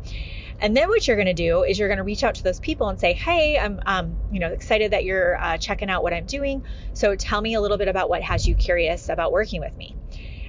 And 0.58 0.76
then 0.76 0.88
what 0.88 1.06
you're 1.06 1.18
going 1.18 1.26
to 1.28 1.34
do 1.34 1.64
is 1.64 1.78
you're 1.78 1.90
going 1.90 1.98
to 1.98 2.04
reach 2.04 2.24
out 2.24 2.36
to 2.36 2.44
those 2.44 2.60
people 2.60 2.88
and 2.88 3.00
say 3.00 3.14
hey 3.14 3.58
i'm 3.58 3.80
um, 3.86 4.18
you 4.30 4.40
know 4.40 4.50
excited 4.50 4.92
that 4.92 5.04
you're 5.04 5.38
uh, 5.42 5.58
checking 5.58 5.90
out 5.90 6.04
what 6.04 6.14
i'm 6.14 6.26
doing. 6.26 6.64
So 6.94 7.16
tell 7.16 7.42
me 7.42 7.54
a 7.56 7.62
little 7.62 7.78
bit 7.78 7.88
about 7.88 8.10
what 8.10 8.22
has 8.24 8.48
you 8.48 8.56
curious 8.56 9.10
about 9.10 9.32
working 9.32 9.62
with 9.62 9.78
me. 9.78 9.96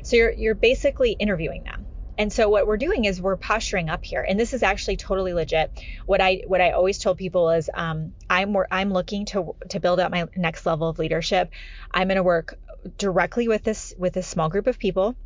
So 0.02 0.16
you're 0.16 0.32
you're 0.32 0.54
basically 0.54 1.12
interviewing 1.12 1.64
them 1.64 1.85
and 2.18 2.32
so 2.32 2.48
what 2.48 2.66
we're 2.66 2.76
doing 2.76 3.04
is 3.04 3.20
we're 3.20 3.36
posturing 3.36 3.88
up 3.88 4.04
here, 4.04 4.22
and 4.22 4.38
this 4.38 4.54
is 4.54 4.62
actually 4.62 4.96
totally 4.96 5.32
legit. 5.32 5.70
What 6.06 6.20
I 6.20 6.42
what 6.46 6.60
I 6.60 6.70
always 6.70 6.98
told 6.98 7.18
people 7.18 7.50
is 7.50 7.70
um, 7.72 8.12
I'm 8.28 8.56
I'm 8.70 8.92
looking 8.92 9.26
to 9.26 9.54
to 9.70 9.80
build 9.80 10.00
up 10.00 10.10
my 10.10 10.26
next 10.36 10.66
level 10.66 10.88
of 10.88 10.98
leadership. 10.98 11.50
I'm 11.92 12.08
going 12.08 12.16
to 12.16 12.22
work 12.22 12.58
directly 12.98 13.48
with 13.48 13.62
this 13.64 13.94
with 13.98 14.12
this 14.12 14.26
small 14.26 14.48
group 14.48 14.66
of 14.66 14.78
people 14.78 15.16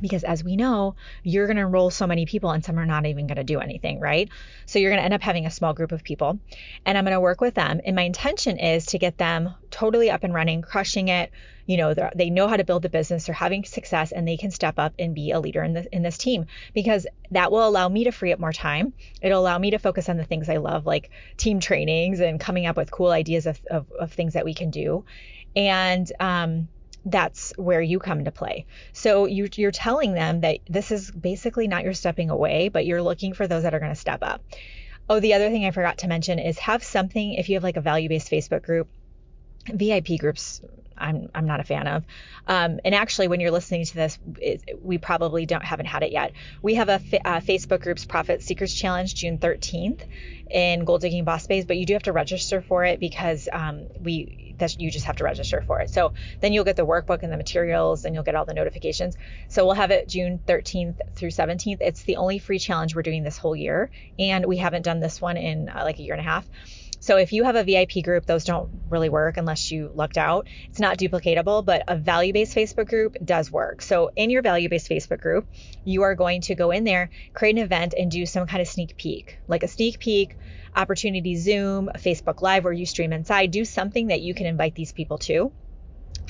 because 0.00 0.24
as 0.24 0.44
we 0.44 0.56
know 0.56 0.94
you're 1.22 1.46
going 1.46 1.56
to 1.56 1.62
enroll 1.62 1.90
so 1.90 2.06
many 2.06 2.26
people 2.26 2.50
and 2.50 2.64
some 2.64 2.78
are 2.78 2.86
not 2.86 3.06
even 3.06 3.26
going 3.26 3.36
to 3.36 3.44
do 3.44 3.60
anything 3.60 4.00
right? 4.00 4.28
So 4.66 4.78
you're 4.78 4.90
going 4.90 5.00
to 5.00 5.04
end 5.04 5.14
up 5.14 5.22
having 5.22 5.46
a 5.46 5.50
small 5.50 5.74
group 5.74 5.92
of 5.92 6.02
people 6.02 6.38
and 6.84 6.96
i'm 6.96 7.04
going 7.04 7.14
to 7.14 7.20
work 7.20 7.40
with 7.40 7.54
them. 7.54 7.80
And 7.84 7.96
my 7.96 8.02
intention 8.02 8.58
is 8.58 8.86
to 8.86 8.98
get 8.98 9.18
them 9.18 9.54
totally 9.70 10.10
up 10.10 10.24
and 10.24 10.34
running 10.34 10.62
crushing 10.62 11.08
it. 11.08 11.30
You 11.66 11.76
know 11.78 11.94
they 12.14 12.30
know 12.30 12.46
how 12.46 12.56
to 12.56 12.64
build 12.64 12.82
the 12.82 12.88
business 12.88 13.26
they're 13.26 13.34
having 13.34 13.64
success 13.64 14.12
and 14.12 14.26
they 14.26 14.36
can 14.36 14.52
step 14.52 14.78
up 14.78 14.94
and 15.00 15.14
be 15.14 15.32
a 15.32 15.40
leader 15.40 15.64
in 15.64 15.72
this 15.72 15.86
in 15.90 16.02
this 16.02 16.16
team 16.16 16.46
because 16.74 17.08
that 17.32 17.50
will 17.50 17.66
allow 17.66 17.88
me 17.88 18.04
to 18.04 18.12
free 18.12 18.32
up 18.32 18.38
more 18.38 18.52
time. 18.52 18.92
It'll 19.20 19.40
allow 19.40 19.58
me 19.58 19.72
to 19.72 19.78
focus 19.78 20.08
on 20.08 20.16
the 20.16 20.24
things 20.24 20.48
i 20.48 20.58
love 20.58 20.86
like 20.86 21.10
team 21.36 21.58
trainings 21.58 22.20
and 22.20 22.38
coming 22.38 22.66
up 22.66 22.76
with 22.76 22.90
cool 22.90 23.10
ideas 23.10 23.46
of, 23.46 23.60
of, 23.68 23.90
of 23.92 24.12
things 24.12 24.34
that 24.34 24.44
we 24.44 24.54
can 24.54 24.70
do. 24.70 25.04
And 25.56 26.10
um, 26.20 26.68
that's 27.06 27.52
where 27.56 27.80
you 27.80 28.00
come 28.00 28.24
to 28.24 28.32
play. 28.32 28.66
So 28.92 29.26
you, 29.26 29.48
you're 29.54 29.70
telling 29.70 30.12
them 30.12 30.40
that 30.40 30.58
this 30.68 30.90
is 30.90 31.10
basically 31.10 31.68
not 31.68 31.84
your 31.84 31.94
stepping 31.94 32.30
away, 32.30 32.68
but 32.68 32.84
you're 32.84 33.02
looking 33.02 33.32
for 33.32 33.46
those 33.46 33.62
that 33.62 33.74
are 33.74 33.78
going 33.78 33.92
to 33.92 34.00
step 34.00 34.18
up. 34.22 34.42
Oh, 35.08 35.20
the 35.20 35.34
other 35.34 35.48
thing 35.48 35.64
I 35.64 35.70
forgot 35.70 35.98
to 35.98 36.08
mention 36.08 36.40
is 36.40 36.58
have 36.58 36.82
something, 36.82 37.34
if 37.34 37.48
you 37.48 37.54
have 37.54 37.62
like 37.62 37.76
a 37.76 37.80
value 37.80 38.08
based 38.08 38.30
Facebook 38.30 38.62
group, 38.62 38.88
VIP 39.72 40.18
groups 40.18 40.60
I'm 40.98 41.28
I'm 41.34 41.46
not 41.46 41.60
a 41.60 41.64
fan 41.64 41.86
of. 41.86 42.04
Um, 42.46 42.80
and 42.84 42.94
actually, 42.94 43.28
when 43.28 43.40
you're 43.40 43.50
listening 43.50 43.84
to 43.84 43.94
this, 43.94 44.18
it, 44.40 44.78
we 44.82 44.98
probably 44.98 45.46
don't 45.46 45.64
haven't 45.64 45.86
had 45.86 46.02
it 46.02 46.12
yet. 46.12 46.32
We 46.62 46.74
have 46.74 46.88
a 46.88 46.94
uh, 46.94 47.40
Facebook 47.40 47.82
groups 47.82 48.04
Profit 48.04 48.42
Secrets 48.42 48.74
Challenge 48.74 49.14
June 49.14 49.38
13th 49.38 50.02
in 50.50 50.84
Goal 50.84 50.98
Digging 50.98 51.24
Boss 51.24 51.46
Babes, 51.46 51.66
but 51.66 51.76
you 51.76 51.86
do 51.86 51.94
have 51.94 52.04
to 52.04 52.12
register 52.12 52.60
for 52.60 52.84
it 52.84 53.00
because 53.00 53.48
um, 53.52 53.86
we 54.00 54.54
that 54.58 54.80
you 54.80 54.90
just 54.90 55.06
have 55.06 55.16
to 55.16 55.24
register 55.24 55.62
for 55.66 55.80
it. 55.80 55.90
So 55.90 56.14
then 56.40 56.52
you'll 56.52 56.64
get 56.64 56.76
the 56.76 56.86
workbook 56.86 57.22
and 57.22 57.32
the 57.32 57.36
materials, 57.36 58.04
and 58.04 58.14
you'll 58.14 58.24
get 58.24 58.34
all 58.34 58.44
the 58.44 58.54
notifications. 58.54 59.16
So 59.48 59.66
we'll 59.66 59.74
have 59.74 59.90
it 59.90 60.08
June 60.08 60.40
13th 60.46 61.14
through 61.14 61.30
17th. 61.30 61.78
It's 61.80 62.02
the 62.02 62.16
only 62.16 62.38
free 62.38 62.58
challenge 62.58 62.94
we're 62.94 63.02
doing 63.02 63.22
this 63.22 63.38
whole 63.38 63.56
year, 63.56 63.90
and 64.18 64.46
we 64.46 64.56
haven't 64.56 64.82
done 64.82 65.00
this 65.00 65.20
one 65.20 65.36
in 65.36 65.68
uh, 65.68 65.82
like 65.84 65.98
a 65.98 66.02
year 66.02 66.14
and 66.14 66.20
a 66.20 66.24
half. 66.24 66.46
So 67.06 67.18
if 67.18 67.32
you 67.32 67.44
have 67.44 67.54
a 67.54 67.62
VIP 67.62 68.02
group, 68.02 68.26
those 68.26 68.42
don't 68.42 68.68
really 68.90 69.08
work 69.08 69.36
unless 69.36 69.70
you 69.70 69.92
lucked 69.94 70.18
out. 70.18 70.48
It's 70.70 70.80
not 70.80 70.98
duplicatable, 70.98 71.64
but 71.64 71.84
a 71.86 71.94
value 71.94 72.32
based 72.32 72.56
Facebook 72.56 72.88
group 72.88 73.14
does 73.24 73.48
work. 73.48 73.80
So 73.80 74.10
in 74.16 74.28
your 74.28 74.42
value 74.42 74.68
based 74.68 74.90
Facebook 74.90 75.20
group, 75.20 75.46
you 75.84 76.02
are 76.02 76.16
going 76.16 76.40
to 76.40 76.56
go 76.56 76.72
in 76.72 76.82
there, 76.82 77.10
create 77.32 77.54
an 77.58 77.62
event, 77.62 77.94
and 77.96 78.10
do 78.10 78.26
some 78.26 78.48
kind 78.48 78.60
of 78.60 78.66
sneak 78.66 78.96
peek, 78.96 79.38
like 79.46 79.62
a 79.62 79.68
sneak 79.68 80.00
peek 80.00 80.36
opportunity 80.74 81.36
Zoom, 81.36 81.90
Facebook 81.96 82.42
Live 82.42 82.64
where 82.64 82.72
you 82.72 82.86
stream 82.86 83.12
inside. 83.12 83.52
Do 83.52 83.64
something 83.64 84.08
that 84.08 84.20
you 84.20 84.34
can 84.34 84.46
invite 84.46 84.74
these 84.74 84.90
people 84.90 85.18
to. 85.18 85.52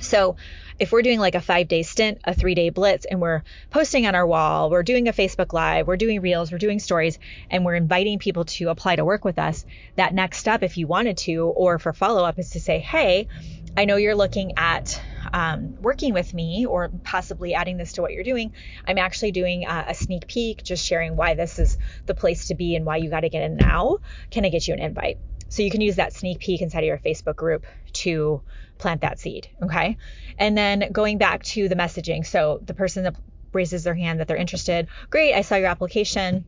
So 0.01 0.37
if 0.79 0.93
we're 0.93 1.03
doing 1.03 1.19
like 1.19 1.35
a 1.35 1.41
five 1.41 1.69
day 1.69 1.83
stint, 1.83 2.19
a 2.25 2.35
three 2.35 2.55
day 2.55 2.71
blitz, 2.71 3.07
and 3.07 3.21
we're 3.21 3.43
posting 3.71 4.07
on 4.07 4.15
our 4.15 4.27
wall, 4.27 4.71
we're 4.71 4.83
doing 4.83 5.09
a 5.09 5.13
Facebook 5.13 5.53
Live, 5.53 5.87
we're 5.87 5.97
doing 5.97 6.21
reels, 6.21 6.53
we're 6.53 6.59
doing 6.59 6.79
stories, 6.79 7.19
and 7.51 7.65
we're 7.65 7.75
inviting 7.75 8.19
people 8.19 8.45
to 8.45 8.69
apply 8.69 8.97
to 8.97 9.05
work 9.05 9.25
with 9.25 9.39
us, 9.39 9.65
that 9.97 10.15
next 10.15 10.39
step, 10.39 10.63
if 10.63 10.77
you 10.77 10.87
wanted 10.87 11.17
to, 11.19 11.45
or 11.45 11.79
for 11.79 11.93
follow 11.93 12.25
up, 12.25 12.39
is 12.39 12.51
to 12.51 12.61
say, 12.61 12.79
hey, 12.79 13.29
I 13.77 13.85
know 13.85 13.97
you're 13.97 14.15
looking 14.15 14.53
at 14.57 15.01
um, 15.33 15.77
working 15.81 16.15
with 16.15 16.33
me 16.33 16.67
or 16.67 16.91
possibly 17.05 17.55
adding 17.55 17.77
this 17.77 17.95
to 17.95 18.03
what 18.03 18.13
you're 18.13 18.25
doing. 18.25 18.53
I'm 18.87 18.99
actually 18.99 19.33
doing 19.33 19.67
a, 19.67 19.87
a 19.89 19.95
sneak 19.95 20.27
peek, 20.27 20.63
just 20.63 20.85
sharing 20.85 21.17
why 21.17 21.35
this 21.35 21.59
is 21.59 21.77
the 22.07 22.15
place 22.15 22.49
to 22.49 22.55
be 22.55 22.77
and 22.77 22.87
why 22.87 22.97
you 22.97 23.11
got 23.11 23.21
to 23.21 23.29
get 23.29 23.43
in 23.43 23.57
now. 23.57 23.99
Can 24.31 24.45
I 24.45 24.51
get 24.51 24.67
you 24.69 24.75
an 24.75 24.81
invite? 24.81 25.19
So 25.49 25.63
you 25.63 25.71
can 25.71 25.81
use 25.81 25.97
that 25.97 26.13
sneak 26.13 26.39
peek 26.39 26.61
inside 26.61 26.81
of 26.81 26.87
your 26.87 26.99
Facebook 26.99 27.37
group 27.37 27.65
to 27.95 28.43
plant 28.79 29.03
that 29.03 29.19
seed. 29.19 29.49
Okay. 29.63 29.97
And 30.39 30.57
then 30.57 30.91
going 30.93 31.19
back 31.19 31.43
to 31.45 31.69
the 31.69 31.77
messaging. 31.77 32.27
So 32.27 32.61
the 32.65 32.75
person 32.75 33.05
that 33.05 33.17
raises 33.53 33.85
their 33.85 33.95
hand 33.95 34.21
that 34.21 34.29
they're 34.29 34.37
interested, 34.37 34.89
great, 35.11 35.35
I 35.35 35.43
saw 35.43 35.57
your 35.57 35.69
application. 35.69 36.45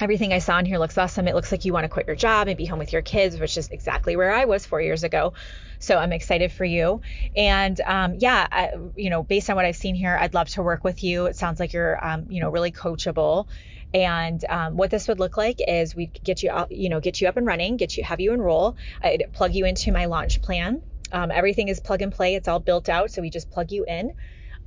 Everything 0.00 0.32
I 0.32 0.38
saw 0.38 0.58
in 0.58 0.66
here 0.66 0.78
looks 0.78 0.98
awesome. 0.98 1.28
It 1.28 1.34
looks 1.34 1.52
like 1.52 1.64
you 1.64 1.72
want 1.72 1.84
to 1.84 1.88
quit 1.88 2.06
your 2.06 2.16
job 2.16 2.48
and 2.48 2.56
be 2.56 2.64
home 2.64 2.78
with 2.78 2.92
your 2.92 3.02
kids, 3.02 3.38
which 3.38 3.56
is 3.56 3.68
exactly 3.68 4.16
where 4.16 4.32
I 4.32 4.46
was 4.46 4.66
four 4.66 4.80
years 4.80 5.04
ago. 5.04 5.34
So 5.78 5.96
I'm 5.96 6.12
excited 6.12 6.50
for 6.50 6.64
you. 6.64 7.02
And 7.36 7.80
um, 7.80 8.16
yeah, 8.18 8.46
I, 8.50 8.70
you 8.96 9.10
know, 9.10 9.22
based 9.22 9.48
on 9.48 9.56
what 9.56 9.64
I've 9.64 9.76
seen 9.76 9.94
here, 9.94 10.16
I'd 10.20 10.34
love 10.34 10.48
to 10.50 10.62
work 10.62 10.82
with 10.82 11.04
you. 11.04 11.26
It 11.26 11.36
sounds 11.36 11.60
like 11.60 11.72
you're, 11.72 12.04
um, 12.04 12.26
you 12.30 12.40
know, 12.40 12.50
really 12.50 12.72
coachable. 12.72 13.46
And 13.94 14.42
um, 14.48 14.76
what 14.76 14.90
this 14.90 15.08
would 15.08 15.18
look 15.18 15.36
like 15.36 15.60
is 15.66 15.94
we 15.94 16.06
get 16.06 16.42
you, 16.42 16.50
out, 16.50 16.72
you 16.72 16.88
know, 16.88 17.00
get 17.00 17.20
you 17.20 17.28
up 17.28 17.36
and 17.36 17.46
running, 17.46 17.76
get 17.76 17.96
you, 17.96 18.04
have 18.04 18.20
you 18.20 18.32
enroll, 18.32 18.76
I'd 19.02 19.24
plug 19.32 19.54
you 19.54 19.66
into 19.66 19.92
my 19.92 20.06
launch 20.06 20.40
plan 20.40 20.82
um, 21.12 21.30
everything 21.30 21.68
is 21.68 21.78
plug 21.78 22.02
and 22.02 22.12
play. 22.12 22.34
It's 22.34 22.48
all 22.48 22.58
built 22.58 22.88
out. 22.88 23.10
So 23.10 23.22
we 23.22 23.30
just 23.30 23.50
plug 23.50 23.70
you 23.70 23.84
in. 23.86 24.14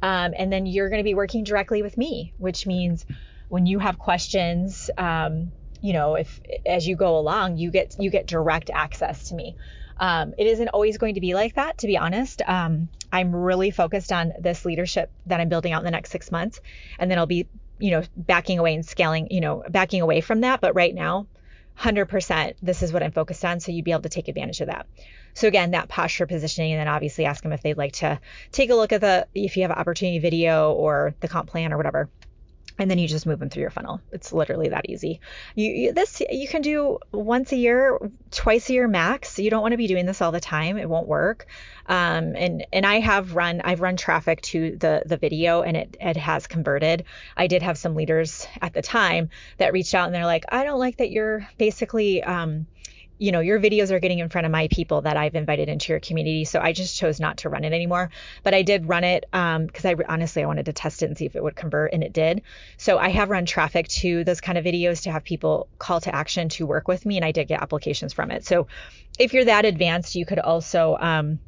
Um, 0.02 0.34
and 0.38 0.54
then 0.54 0.66
you're 0.66 0.90
going 0.90 1.00
to 1.00 1.04
be 1.04 1.16
working 1.16 1.44
directly 1.44 1.82
with 1.82 1.98
me, 1.98 2.34
which 2.38 2.68
means 2.68 3.06
when 3.50 3.66
you 3.66 3.80
have 3.80 3.98
questions, 3.98 4.90
um, 4.98 5.52
you 5.82 5.94
know, 5.94 6.16
if 6.16 6.40
as 6.66 6.88
you 6.88 6.96
go 6.96 7.18
along, 7.18 7.58
you 7.58 7.72
get 7.72 7.96
you 8.00 8.10
get 8.10 8.28
direct 8.28 8.70
access 8.70 9.30
to 9.30 9.36
me. 9.36 9.56
Um, 9.98 10.34
it 10.38 10.46
isn't 10.48 10.70
always 10.70 10.98
going 10.98 11.16
to 11.16 11.22
be 11.22 11.34
like 11.34 11.56
that, 11.56 11.80
to 11.80 11.88
be 11.88 11.98
honest. 11.98 12.42
Um, 12.46 12.90
I'm 13.12 13.34
really 13.34 13.72
focused 13.72 14.12
on 14.12 14.34
this 14.40 14.66
leadership 14.66 15.10
that 15.28 15.40
I'm 15.40 15.48
building 15.48 15.72
out 15.72 15.80
in 15.80 15.86
the 15.86 15.92
next 15.92 16.12
six 16.12 16.32
months, 16.32 16.60
and 17.00 17.10
then 17.10 17.18
I'll 17.18 17.26
be, 17.26 17.48
you 17.80 17.92
know, 17.92 18.04
backing 18.16 18.60
away 18.60 18.74
and 18.74 18.86
scaling, 18.86 19.28
you 19.32 19.42
know, 19.42 19.64
backing 19.70 20.02
away 20.02 20.22
from 20.22 20.42
that. 20.42 20.62
But 20.62 20.76
right 20.76 20.94
now, 20.94 21.28
100%, 21.80 22.56
this 22.62 22.84
is 22.84 22.94
what 22.94 23.04
I'm 23.04 23.12
focused 23.12 23.44
on. 23.44 23.60
So 23.60 23.72
you'd 23.72 23.86
be 23.86 23.92
able 23.92 24.04
to 24.04 24.10
take 24.10 24.28
advantage 24.28 24.62
of 24.62 24.68
that. 24.68 24.88
So 25.34 25.48
again, 25.48 25.72
that 25.72 25.90
posture 25.90 26.26
positioning, 26.26 26.72
and 26.72 26.80
then 26.80 26.88
obviously 26.88 27.26
ask 27.26 27.44
them 27.44 27.52
if 27.52 27.62
they'd 27.62 27.78
like 27.78 27.94
to 27.94 28.20
take 28.52 28.70
a 28.70 28.76
look 28.76 28.94
at 28.94 29.02
the, 29.02 29.28
if 29.36 29.58
you 29.58 29.64
have 29.64 29.72
an 29.72 29.78
opportunity 29.78 30.20
video 30.20 30.72
or 30.72 31.14
the 31.20 31.28
comp 31.28 31.50
plan 31.50 31.74
or 31.74 31.78
whatever 31.78 32.10
and 32.78 32.92
then 32.92 32.98
you 32.98 33.08
just 33.08 33.26
move 33.26 33.40
them 33.40 33.50
through 33.50 33.62
your 33.62 33.70
funnel. 33.70 34.02
It's 34.12 34.34
literally 34.34 34.70
that 34.70 34.90
easy. 34.90 35.22
You, 35.56 35.72
you, 35.72 35.94
this 35.94 36.22
you 36.30 36.48
can 36.48 36.62
do 36.62 37.00
once 37.12 37.52
a 37.52 37.56
year, 37.56 37.98
twice 38.32 38.70
a 38.70 38.74
year 38.74 38.88
max. 38.88 39.40
You 39.40 39.50
don't 39.50 39.62
want 39.62 39.72
to 39.72 39.78
be 39.78 39.88
doing 39.88 40.06
this 40.06 40.22
all 40.22 40.32
the 40.32 40.40
time. 40.40 40.78
It 40.78 40.90
won't 40.90 41.08
work. 41.08 41.48
Um, 41.88 42.36
and 42.36 42.66
and 42.74 42.86
I 42.86 43.00
have 43.00 43.36
run 43.36 43.62
I've 43.64 43.82
run 43.82 43.96
traffic 43.96 44.42
to 44.44 44.76
the 44.78 45.04
the 45.06 45.18
video 45.18 45.62
and 45.62 45.78
it 45.78 45.98
it 46.02 46.18
has 46.18 46.48
converted. 46.48 47.06
I 47.38 47.48
did 47.48 47.62
have 47.62 47.78
some 47.78 47.96
leaders 47.96 48.48
at 48.62 48.74
the 48.74 48.82
time 48.82 49.30
that 49.58 49.74
reached 49.74 49.94
out 49.94 50.08
and 50.08 50.16
they're 50.16 50.26
like, 50.26 50.46
I 50.50 50.64
don't 50.64 50.80
like 50.80 50.98
that 50.98 51.12
you're 51.12 51.48
basically 51.58 52.24
um, 52.24 52.68
you 53.18 53.32
know, 53.32 53.40
your 53.40 53.60
videos 53.60 53.92
are 53.92 54.00
getting 54.00 54.20
in 54.20 54.30
front 54.30 54.46
of 54.46 54.52
my 54.52 54.68
people 54.68 55.02
that 55.02 55.16
I've 55.16 55.36
invited 55.36 55.70
into 55.70 55.94
your 55.94 56.00
community. 56.00 56.44
So 56.44 56.60
I 56.60 56.74
just 56.74 56.98
chose 56.98 57.20
not 57.20 57.38
to 57.38 57.50
run 57.50 57.64
it 57.64 57.74
anymore. 57.74 58.10
But 58.44 58.54
I 58.54 58.62
did 58.62 58.90
run 58.90 59.04
it 59.04 59.26
because 59.32 59.86
um, 59.86 59.90
I 59.90 59.96
honestly 60.08 60.44
I 60.44 60.46
wanted 60.46 60.66
to 60.66 60.74
test 60.74 61.02
it 61.02 61.08
and 61.08 61.18
see 61.18 61.26
if 61.26 61.36
it 61.36 61.44
would 61.44 61.56
convert, 61.56 61.94
and 61.94 62.04
it 62.04 62.14
did. 62.14 62.42
So 62.78 62.98
I 62.98 63.10
have 63.10 63.30
run 63.30 63.46
traffic 63.46 63.88
to 63.88 64.24
those 64.24 64.42
kind 64.42 64.58
of 64.58 64.66
videos 64.66 65.04
to 65.04 65.12
have 65.12 65.24
people 65.24 65.68
call 65.80 66.02
to 66.02 66.14
action 66.14 66.50
to 66.50 66.66
work 66.66 66.88
with 66.88 67.06
me, 67.06 67.18
and 67.18 67.26
I 67.26 67.32
did 67.32 67.48
get 67.48 67.62
applications 67.62 68.14
from 68.14 68.32
it. 68.32 68.46
So 68.46 68.68
if 69.18 69.34
you're 69.34 69.46
that 69.46 69.66
advanced, 69.66 70.16
you 70.16 70.26
could 70.26 70.40
also 70.40 70.98
um, 71.00 71.40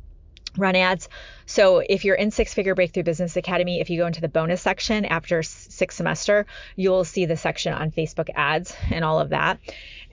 run 0.58 0.76
ads. 0.76 1.10
So 1.46 1.80
if 1.80 2.06
you're 2.06 2.16
in 2.16 2.32
Six 2.32 2.54
Figure 2.54 2.76
Breakthrough 2.76 3.04
Business 3.04 3.36
Academy, 3.36 3.80
if 3.80 3.90
you 3.90 4.00
go 4.00 4.08
into 4.08 4.22
the 4.22 4.28
bonus 4.28 4.62
section 4.62 5.06
after 5.06 5.44
sixth 5.44 5.98
semester, 5.98 6.46
you'll 6.76 7.04
see 7.04 7.26
the 7.26 7.38
section 7.38 7.74
on 7.74 7.92
Facebook 7.92 8.30
ads 8.36 8.76
and 8.90 9.04
all 9.04 9.20
of 9.20 9.30
that 9.30 9.60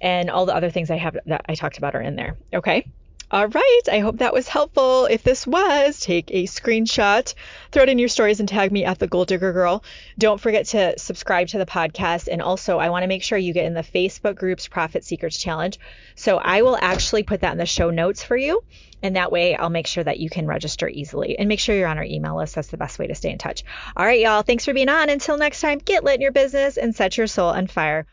and 0.04 0.28
all 0.28 0.44
the 0.44 0.54
other 0.54 0.70
things 0.70 0.90
I 0.90 0.98
have 0.98 1.16
that 1.24 1.46
I 1.48 1.54
talked 1.54 1.78
about 1.78 1.96
are 1.96 2.02
in 2.02 2.14
there. 2.14 2.36
Okay. 2.52 2.86
All 3.30 3.48
right. 3.48 3.80
I 3.90 4.00
hope 4.00 4.18
that 4.18 4.34
was 4.34 4.46
helpful. 4.46 5.06
If 5.06 5.22
this 5.22 5.46
was, 5.46 5.98
take 5.98 6.30
a 6.30 6.44
screenshot, 6.44 7.32
throw 7.72 7.84
it 7.84 7.88
in 7.88 7.98
your 7.98 8.10
stories, 8.10 8.38
and 8.38 8.46
tag 8.48 8.70
me 8.70 8.84
at 8.84 8.98
the 8.98 9.06
Goal 9.06 9.24
Digger 9.24 9.54
Girl. 9.54 9.82
Don't 10.18 10.38
forget 10.38 10.66
to 10.66 10.98
subscribe 10.98 11.48
to 11.48 11.58
the 11.58 11.64
podcast. 11.64 12.28
And 12.30 12.42
also, 12.42 12.78
I 12.78 12.90
want 12.90 13.02
to 13.02 13.08
make 13.08 13.22
sure 13.22 13.38
you 13.38 13.54
get 13.54 13.64
in 13.64 13.72
the 13.72 13.80
Facebook 13.80 14.36
groups 14.36 14.68
Profit 14.68 15.04
Secrets 15.04 15.40
Challenge. 15.40 15.78
So 16.16 16.36
I 16.36 16.60
will 16.62 16.76
actually 16.78 17.22
put 17.22 17.40
that 17.40 17.52
in 17.52 17.58
the 17.58 17.66
show 17.66 17.88
notes 17.88 18.22
for 18.22 18.36
you. 18.36 18.62
And 19.02 19.16
that 19.16 19.32
way, 19.32 19.56
I'll 19.56 19.70
make 19.70 19.86
sure 19.86 20.04
that 20.04 20.20
you 20.20 20.28
can 20.28 20.46
register 20.46 20.86
easily 20.86 21.38
and 21.38 21.48
make 21.48 21.60
sure 21.60 21.74
you're 21.74 21.88
on 21.88 21.98
our 21.98 22.04
email 22.04 22.36
list. 22.36 22.54
That's 22.54 22.68
the 22.68 22.76
best 22.76 22.98
way 22.98 23.06
to 23.06 23.14
stay 23.14 23.30
in 23.30 23.38
touch. 23.38 23.64
All 23.96 24.04
right, 24.04 24.20
y'all. 24.20 24.42
Thanks 24.42 24.66
for 24.66 24.74
being 24.74 24.90
on. 24.90 25.08
Until 25.08 25.38
next 25.38 25.62
time, 25.62 25.78
get 25.78 26.04
lit 26.04 26.16
in 26.16 26.20
your 26.20 26.32
business 26.32 26.76
and 26.76 26.94
set 26.94 27.16
your 27.16 27.26
soul 27.26 27.48
on 27.48 27.68
fire. 27.68 28.06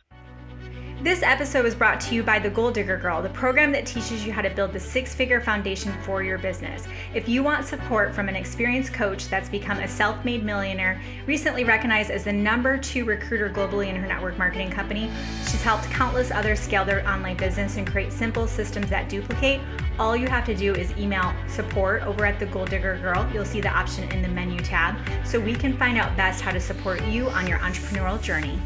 This 1.01 1.23
episode 1.23 1.63
was 1.63 1.73
brought 1.73 1.99
to 2.01 2.13
you 2.13 2.21
by 2.21 2.37
The 2.37 2.51
Goal 2.51 2.69
Digger 2.69 2.95
Girl, 2.95 3.23
the 3.23 3.29
program 3.29 3.71
that 3.71 3.87
teaches 3.87 4.23
you 4.23 4.31
how 4.31 4.43
to 4.43 4.51
build 4.51 4.71
the 4.71 4.79
six 4.79 5.15
figure 5.15 5.41
foundation 5.41 5.91
for 6.03 6.21
your 6.21 6.37
business. 6.37 6.87
If 7.15 7.27
you 7.27 7.41
want 7.41 7.65
support 7.65 8.13
from 8.13 8.29
an 8.29 8.35
experienced 8.35 8.93
coach 8.93 9.27
that's 9.27 9.49
become 9.49 9.79
a 9.79 9.87
self 9.87 10.23
made 10.23 10.43
millionaire, 10.43 11.01
recently 11.25 11.63
recognized 11.63 12.11
as 12.11 12.25
the 12.25 12.31
number 12.31 12.77
two 12.77 13.03
recruiter 13.03 13.49
globally 13.49 13.87
in 13.87 13.95
her 13.95 14.07
network 14.07 14.37
marketing 14.37 14.69
company, 14.69 15.11
she's 15.49 15.63
helped 15.63 15.85
countless 15.85 16.29
others 16.29 16.59
scale 16.59 16.85
their 16.85 17.03
online 17.09 17.35
business 17.35 17.77
and 17.77 17.87
create 17.87 18.13
simple 18.13 18.45
systems 18.45 18.87
that 18.91 19.09
duplicate. 19.09 19.59
All 19.97 20.15
you 20.15 20.27
have 20.27 20.45
to 20.45 20.55
do 20.55 20.75
is 20.75 20.95
email 20.99 21.33
support 21.47 22.03
over 22.03 22.27
at 22.27 22.37
The 22.37 22.45
Goal 22.45 22.65
Digger 22.65 22.99
Girl. 22.99 23.27
You'll 23.33 23.43
see 23.43 23.59
the 23.59 23.75
option 23.75 24.03
in 24.11 24.21
the 24.21 24.27
menu 24.27 24.59
tab 24.59 24.99
so 25.25 25.39
we 25.39 25.55
can 25.55 25.75
find 25.77 25.97
out 25.97 26.15
best 26.15 26.41
how 26.41 26.51
to 26.51 26.59
support 26.59 27.03
you 27.05 27.27
on 27.29 27.47
your 27.47 27.57
entrepreneurial 27.57 28.21
journey. 28.21 28.61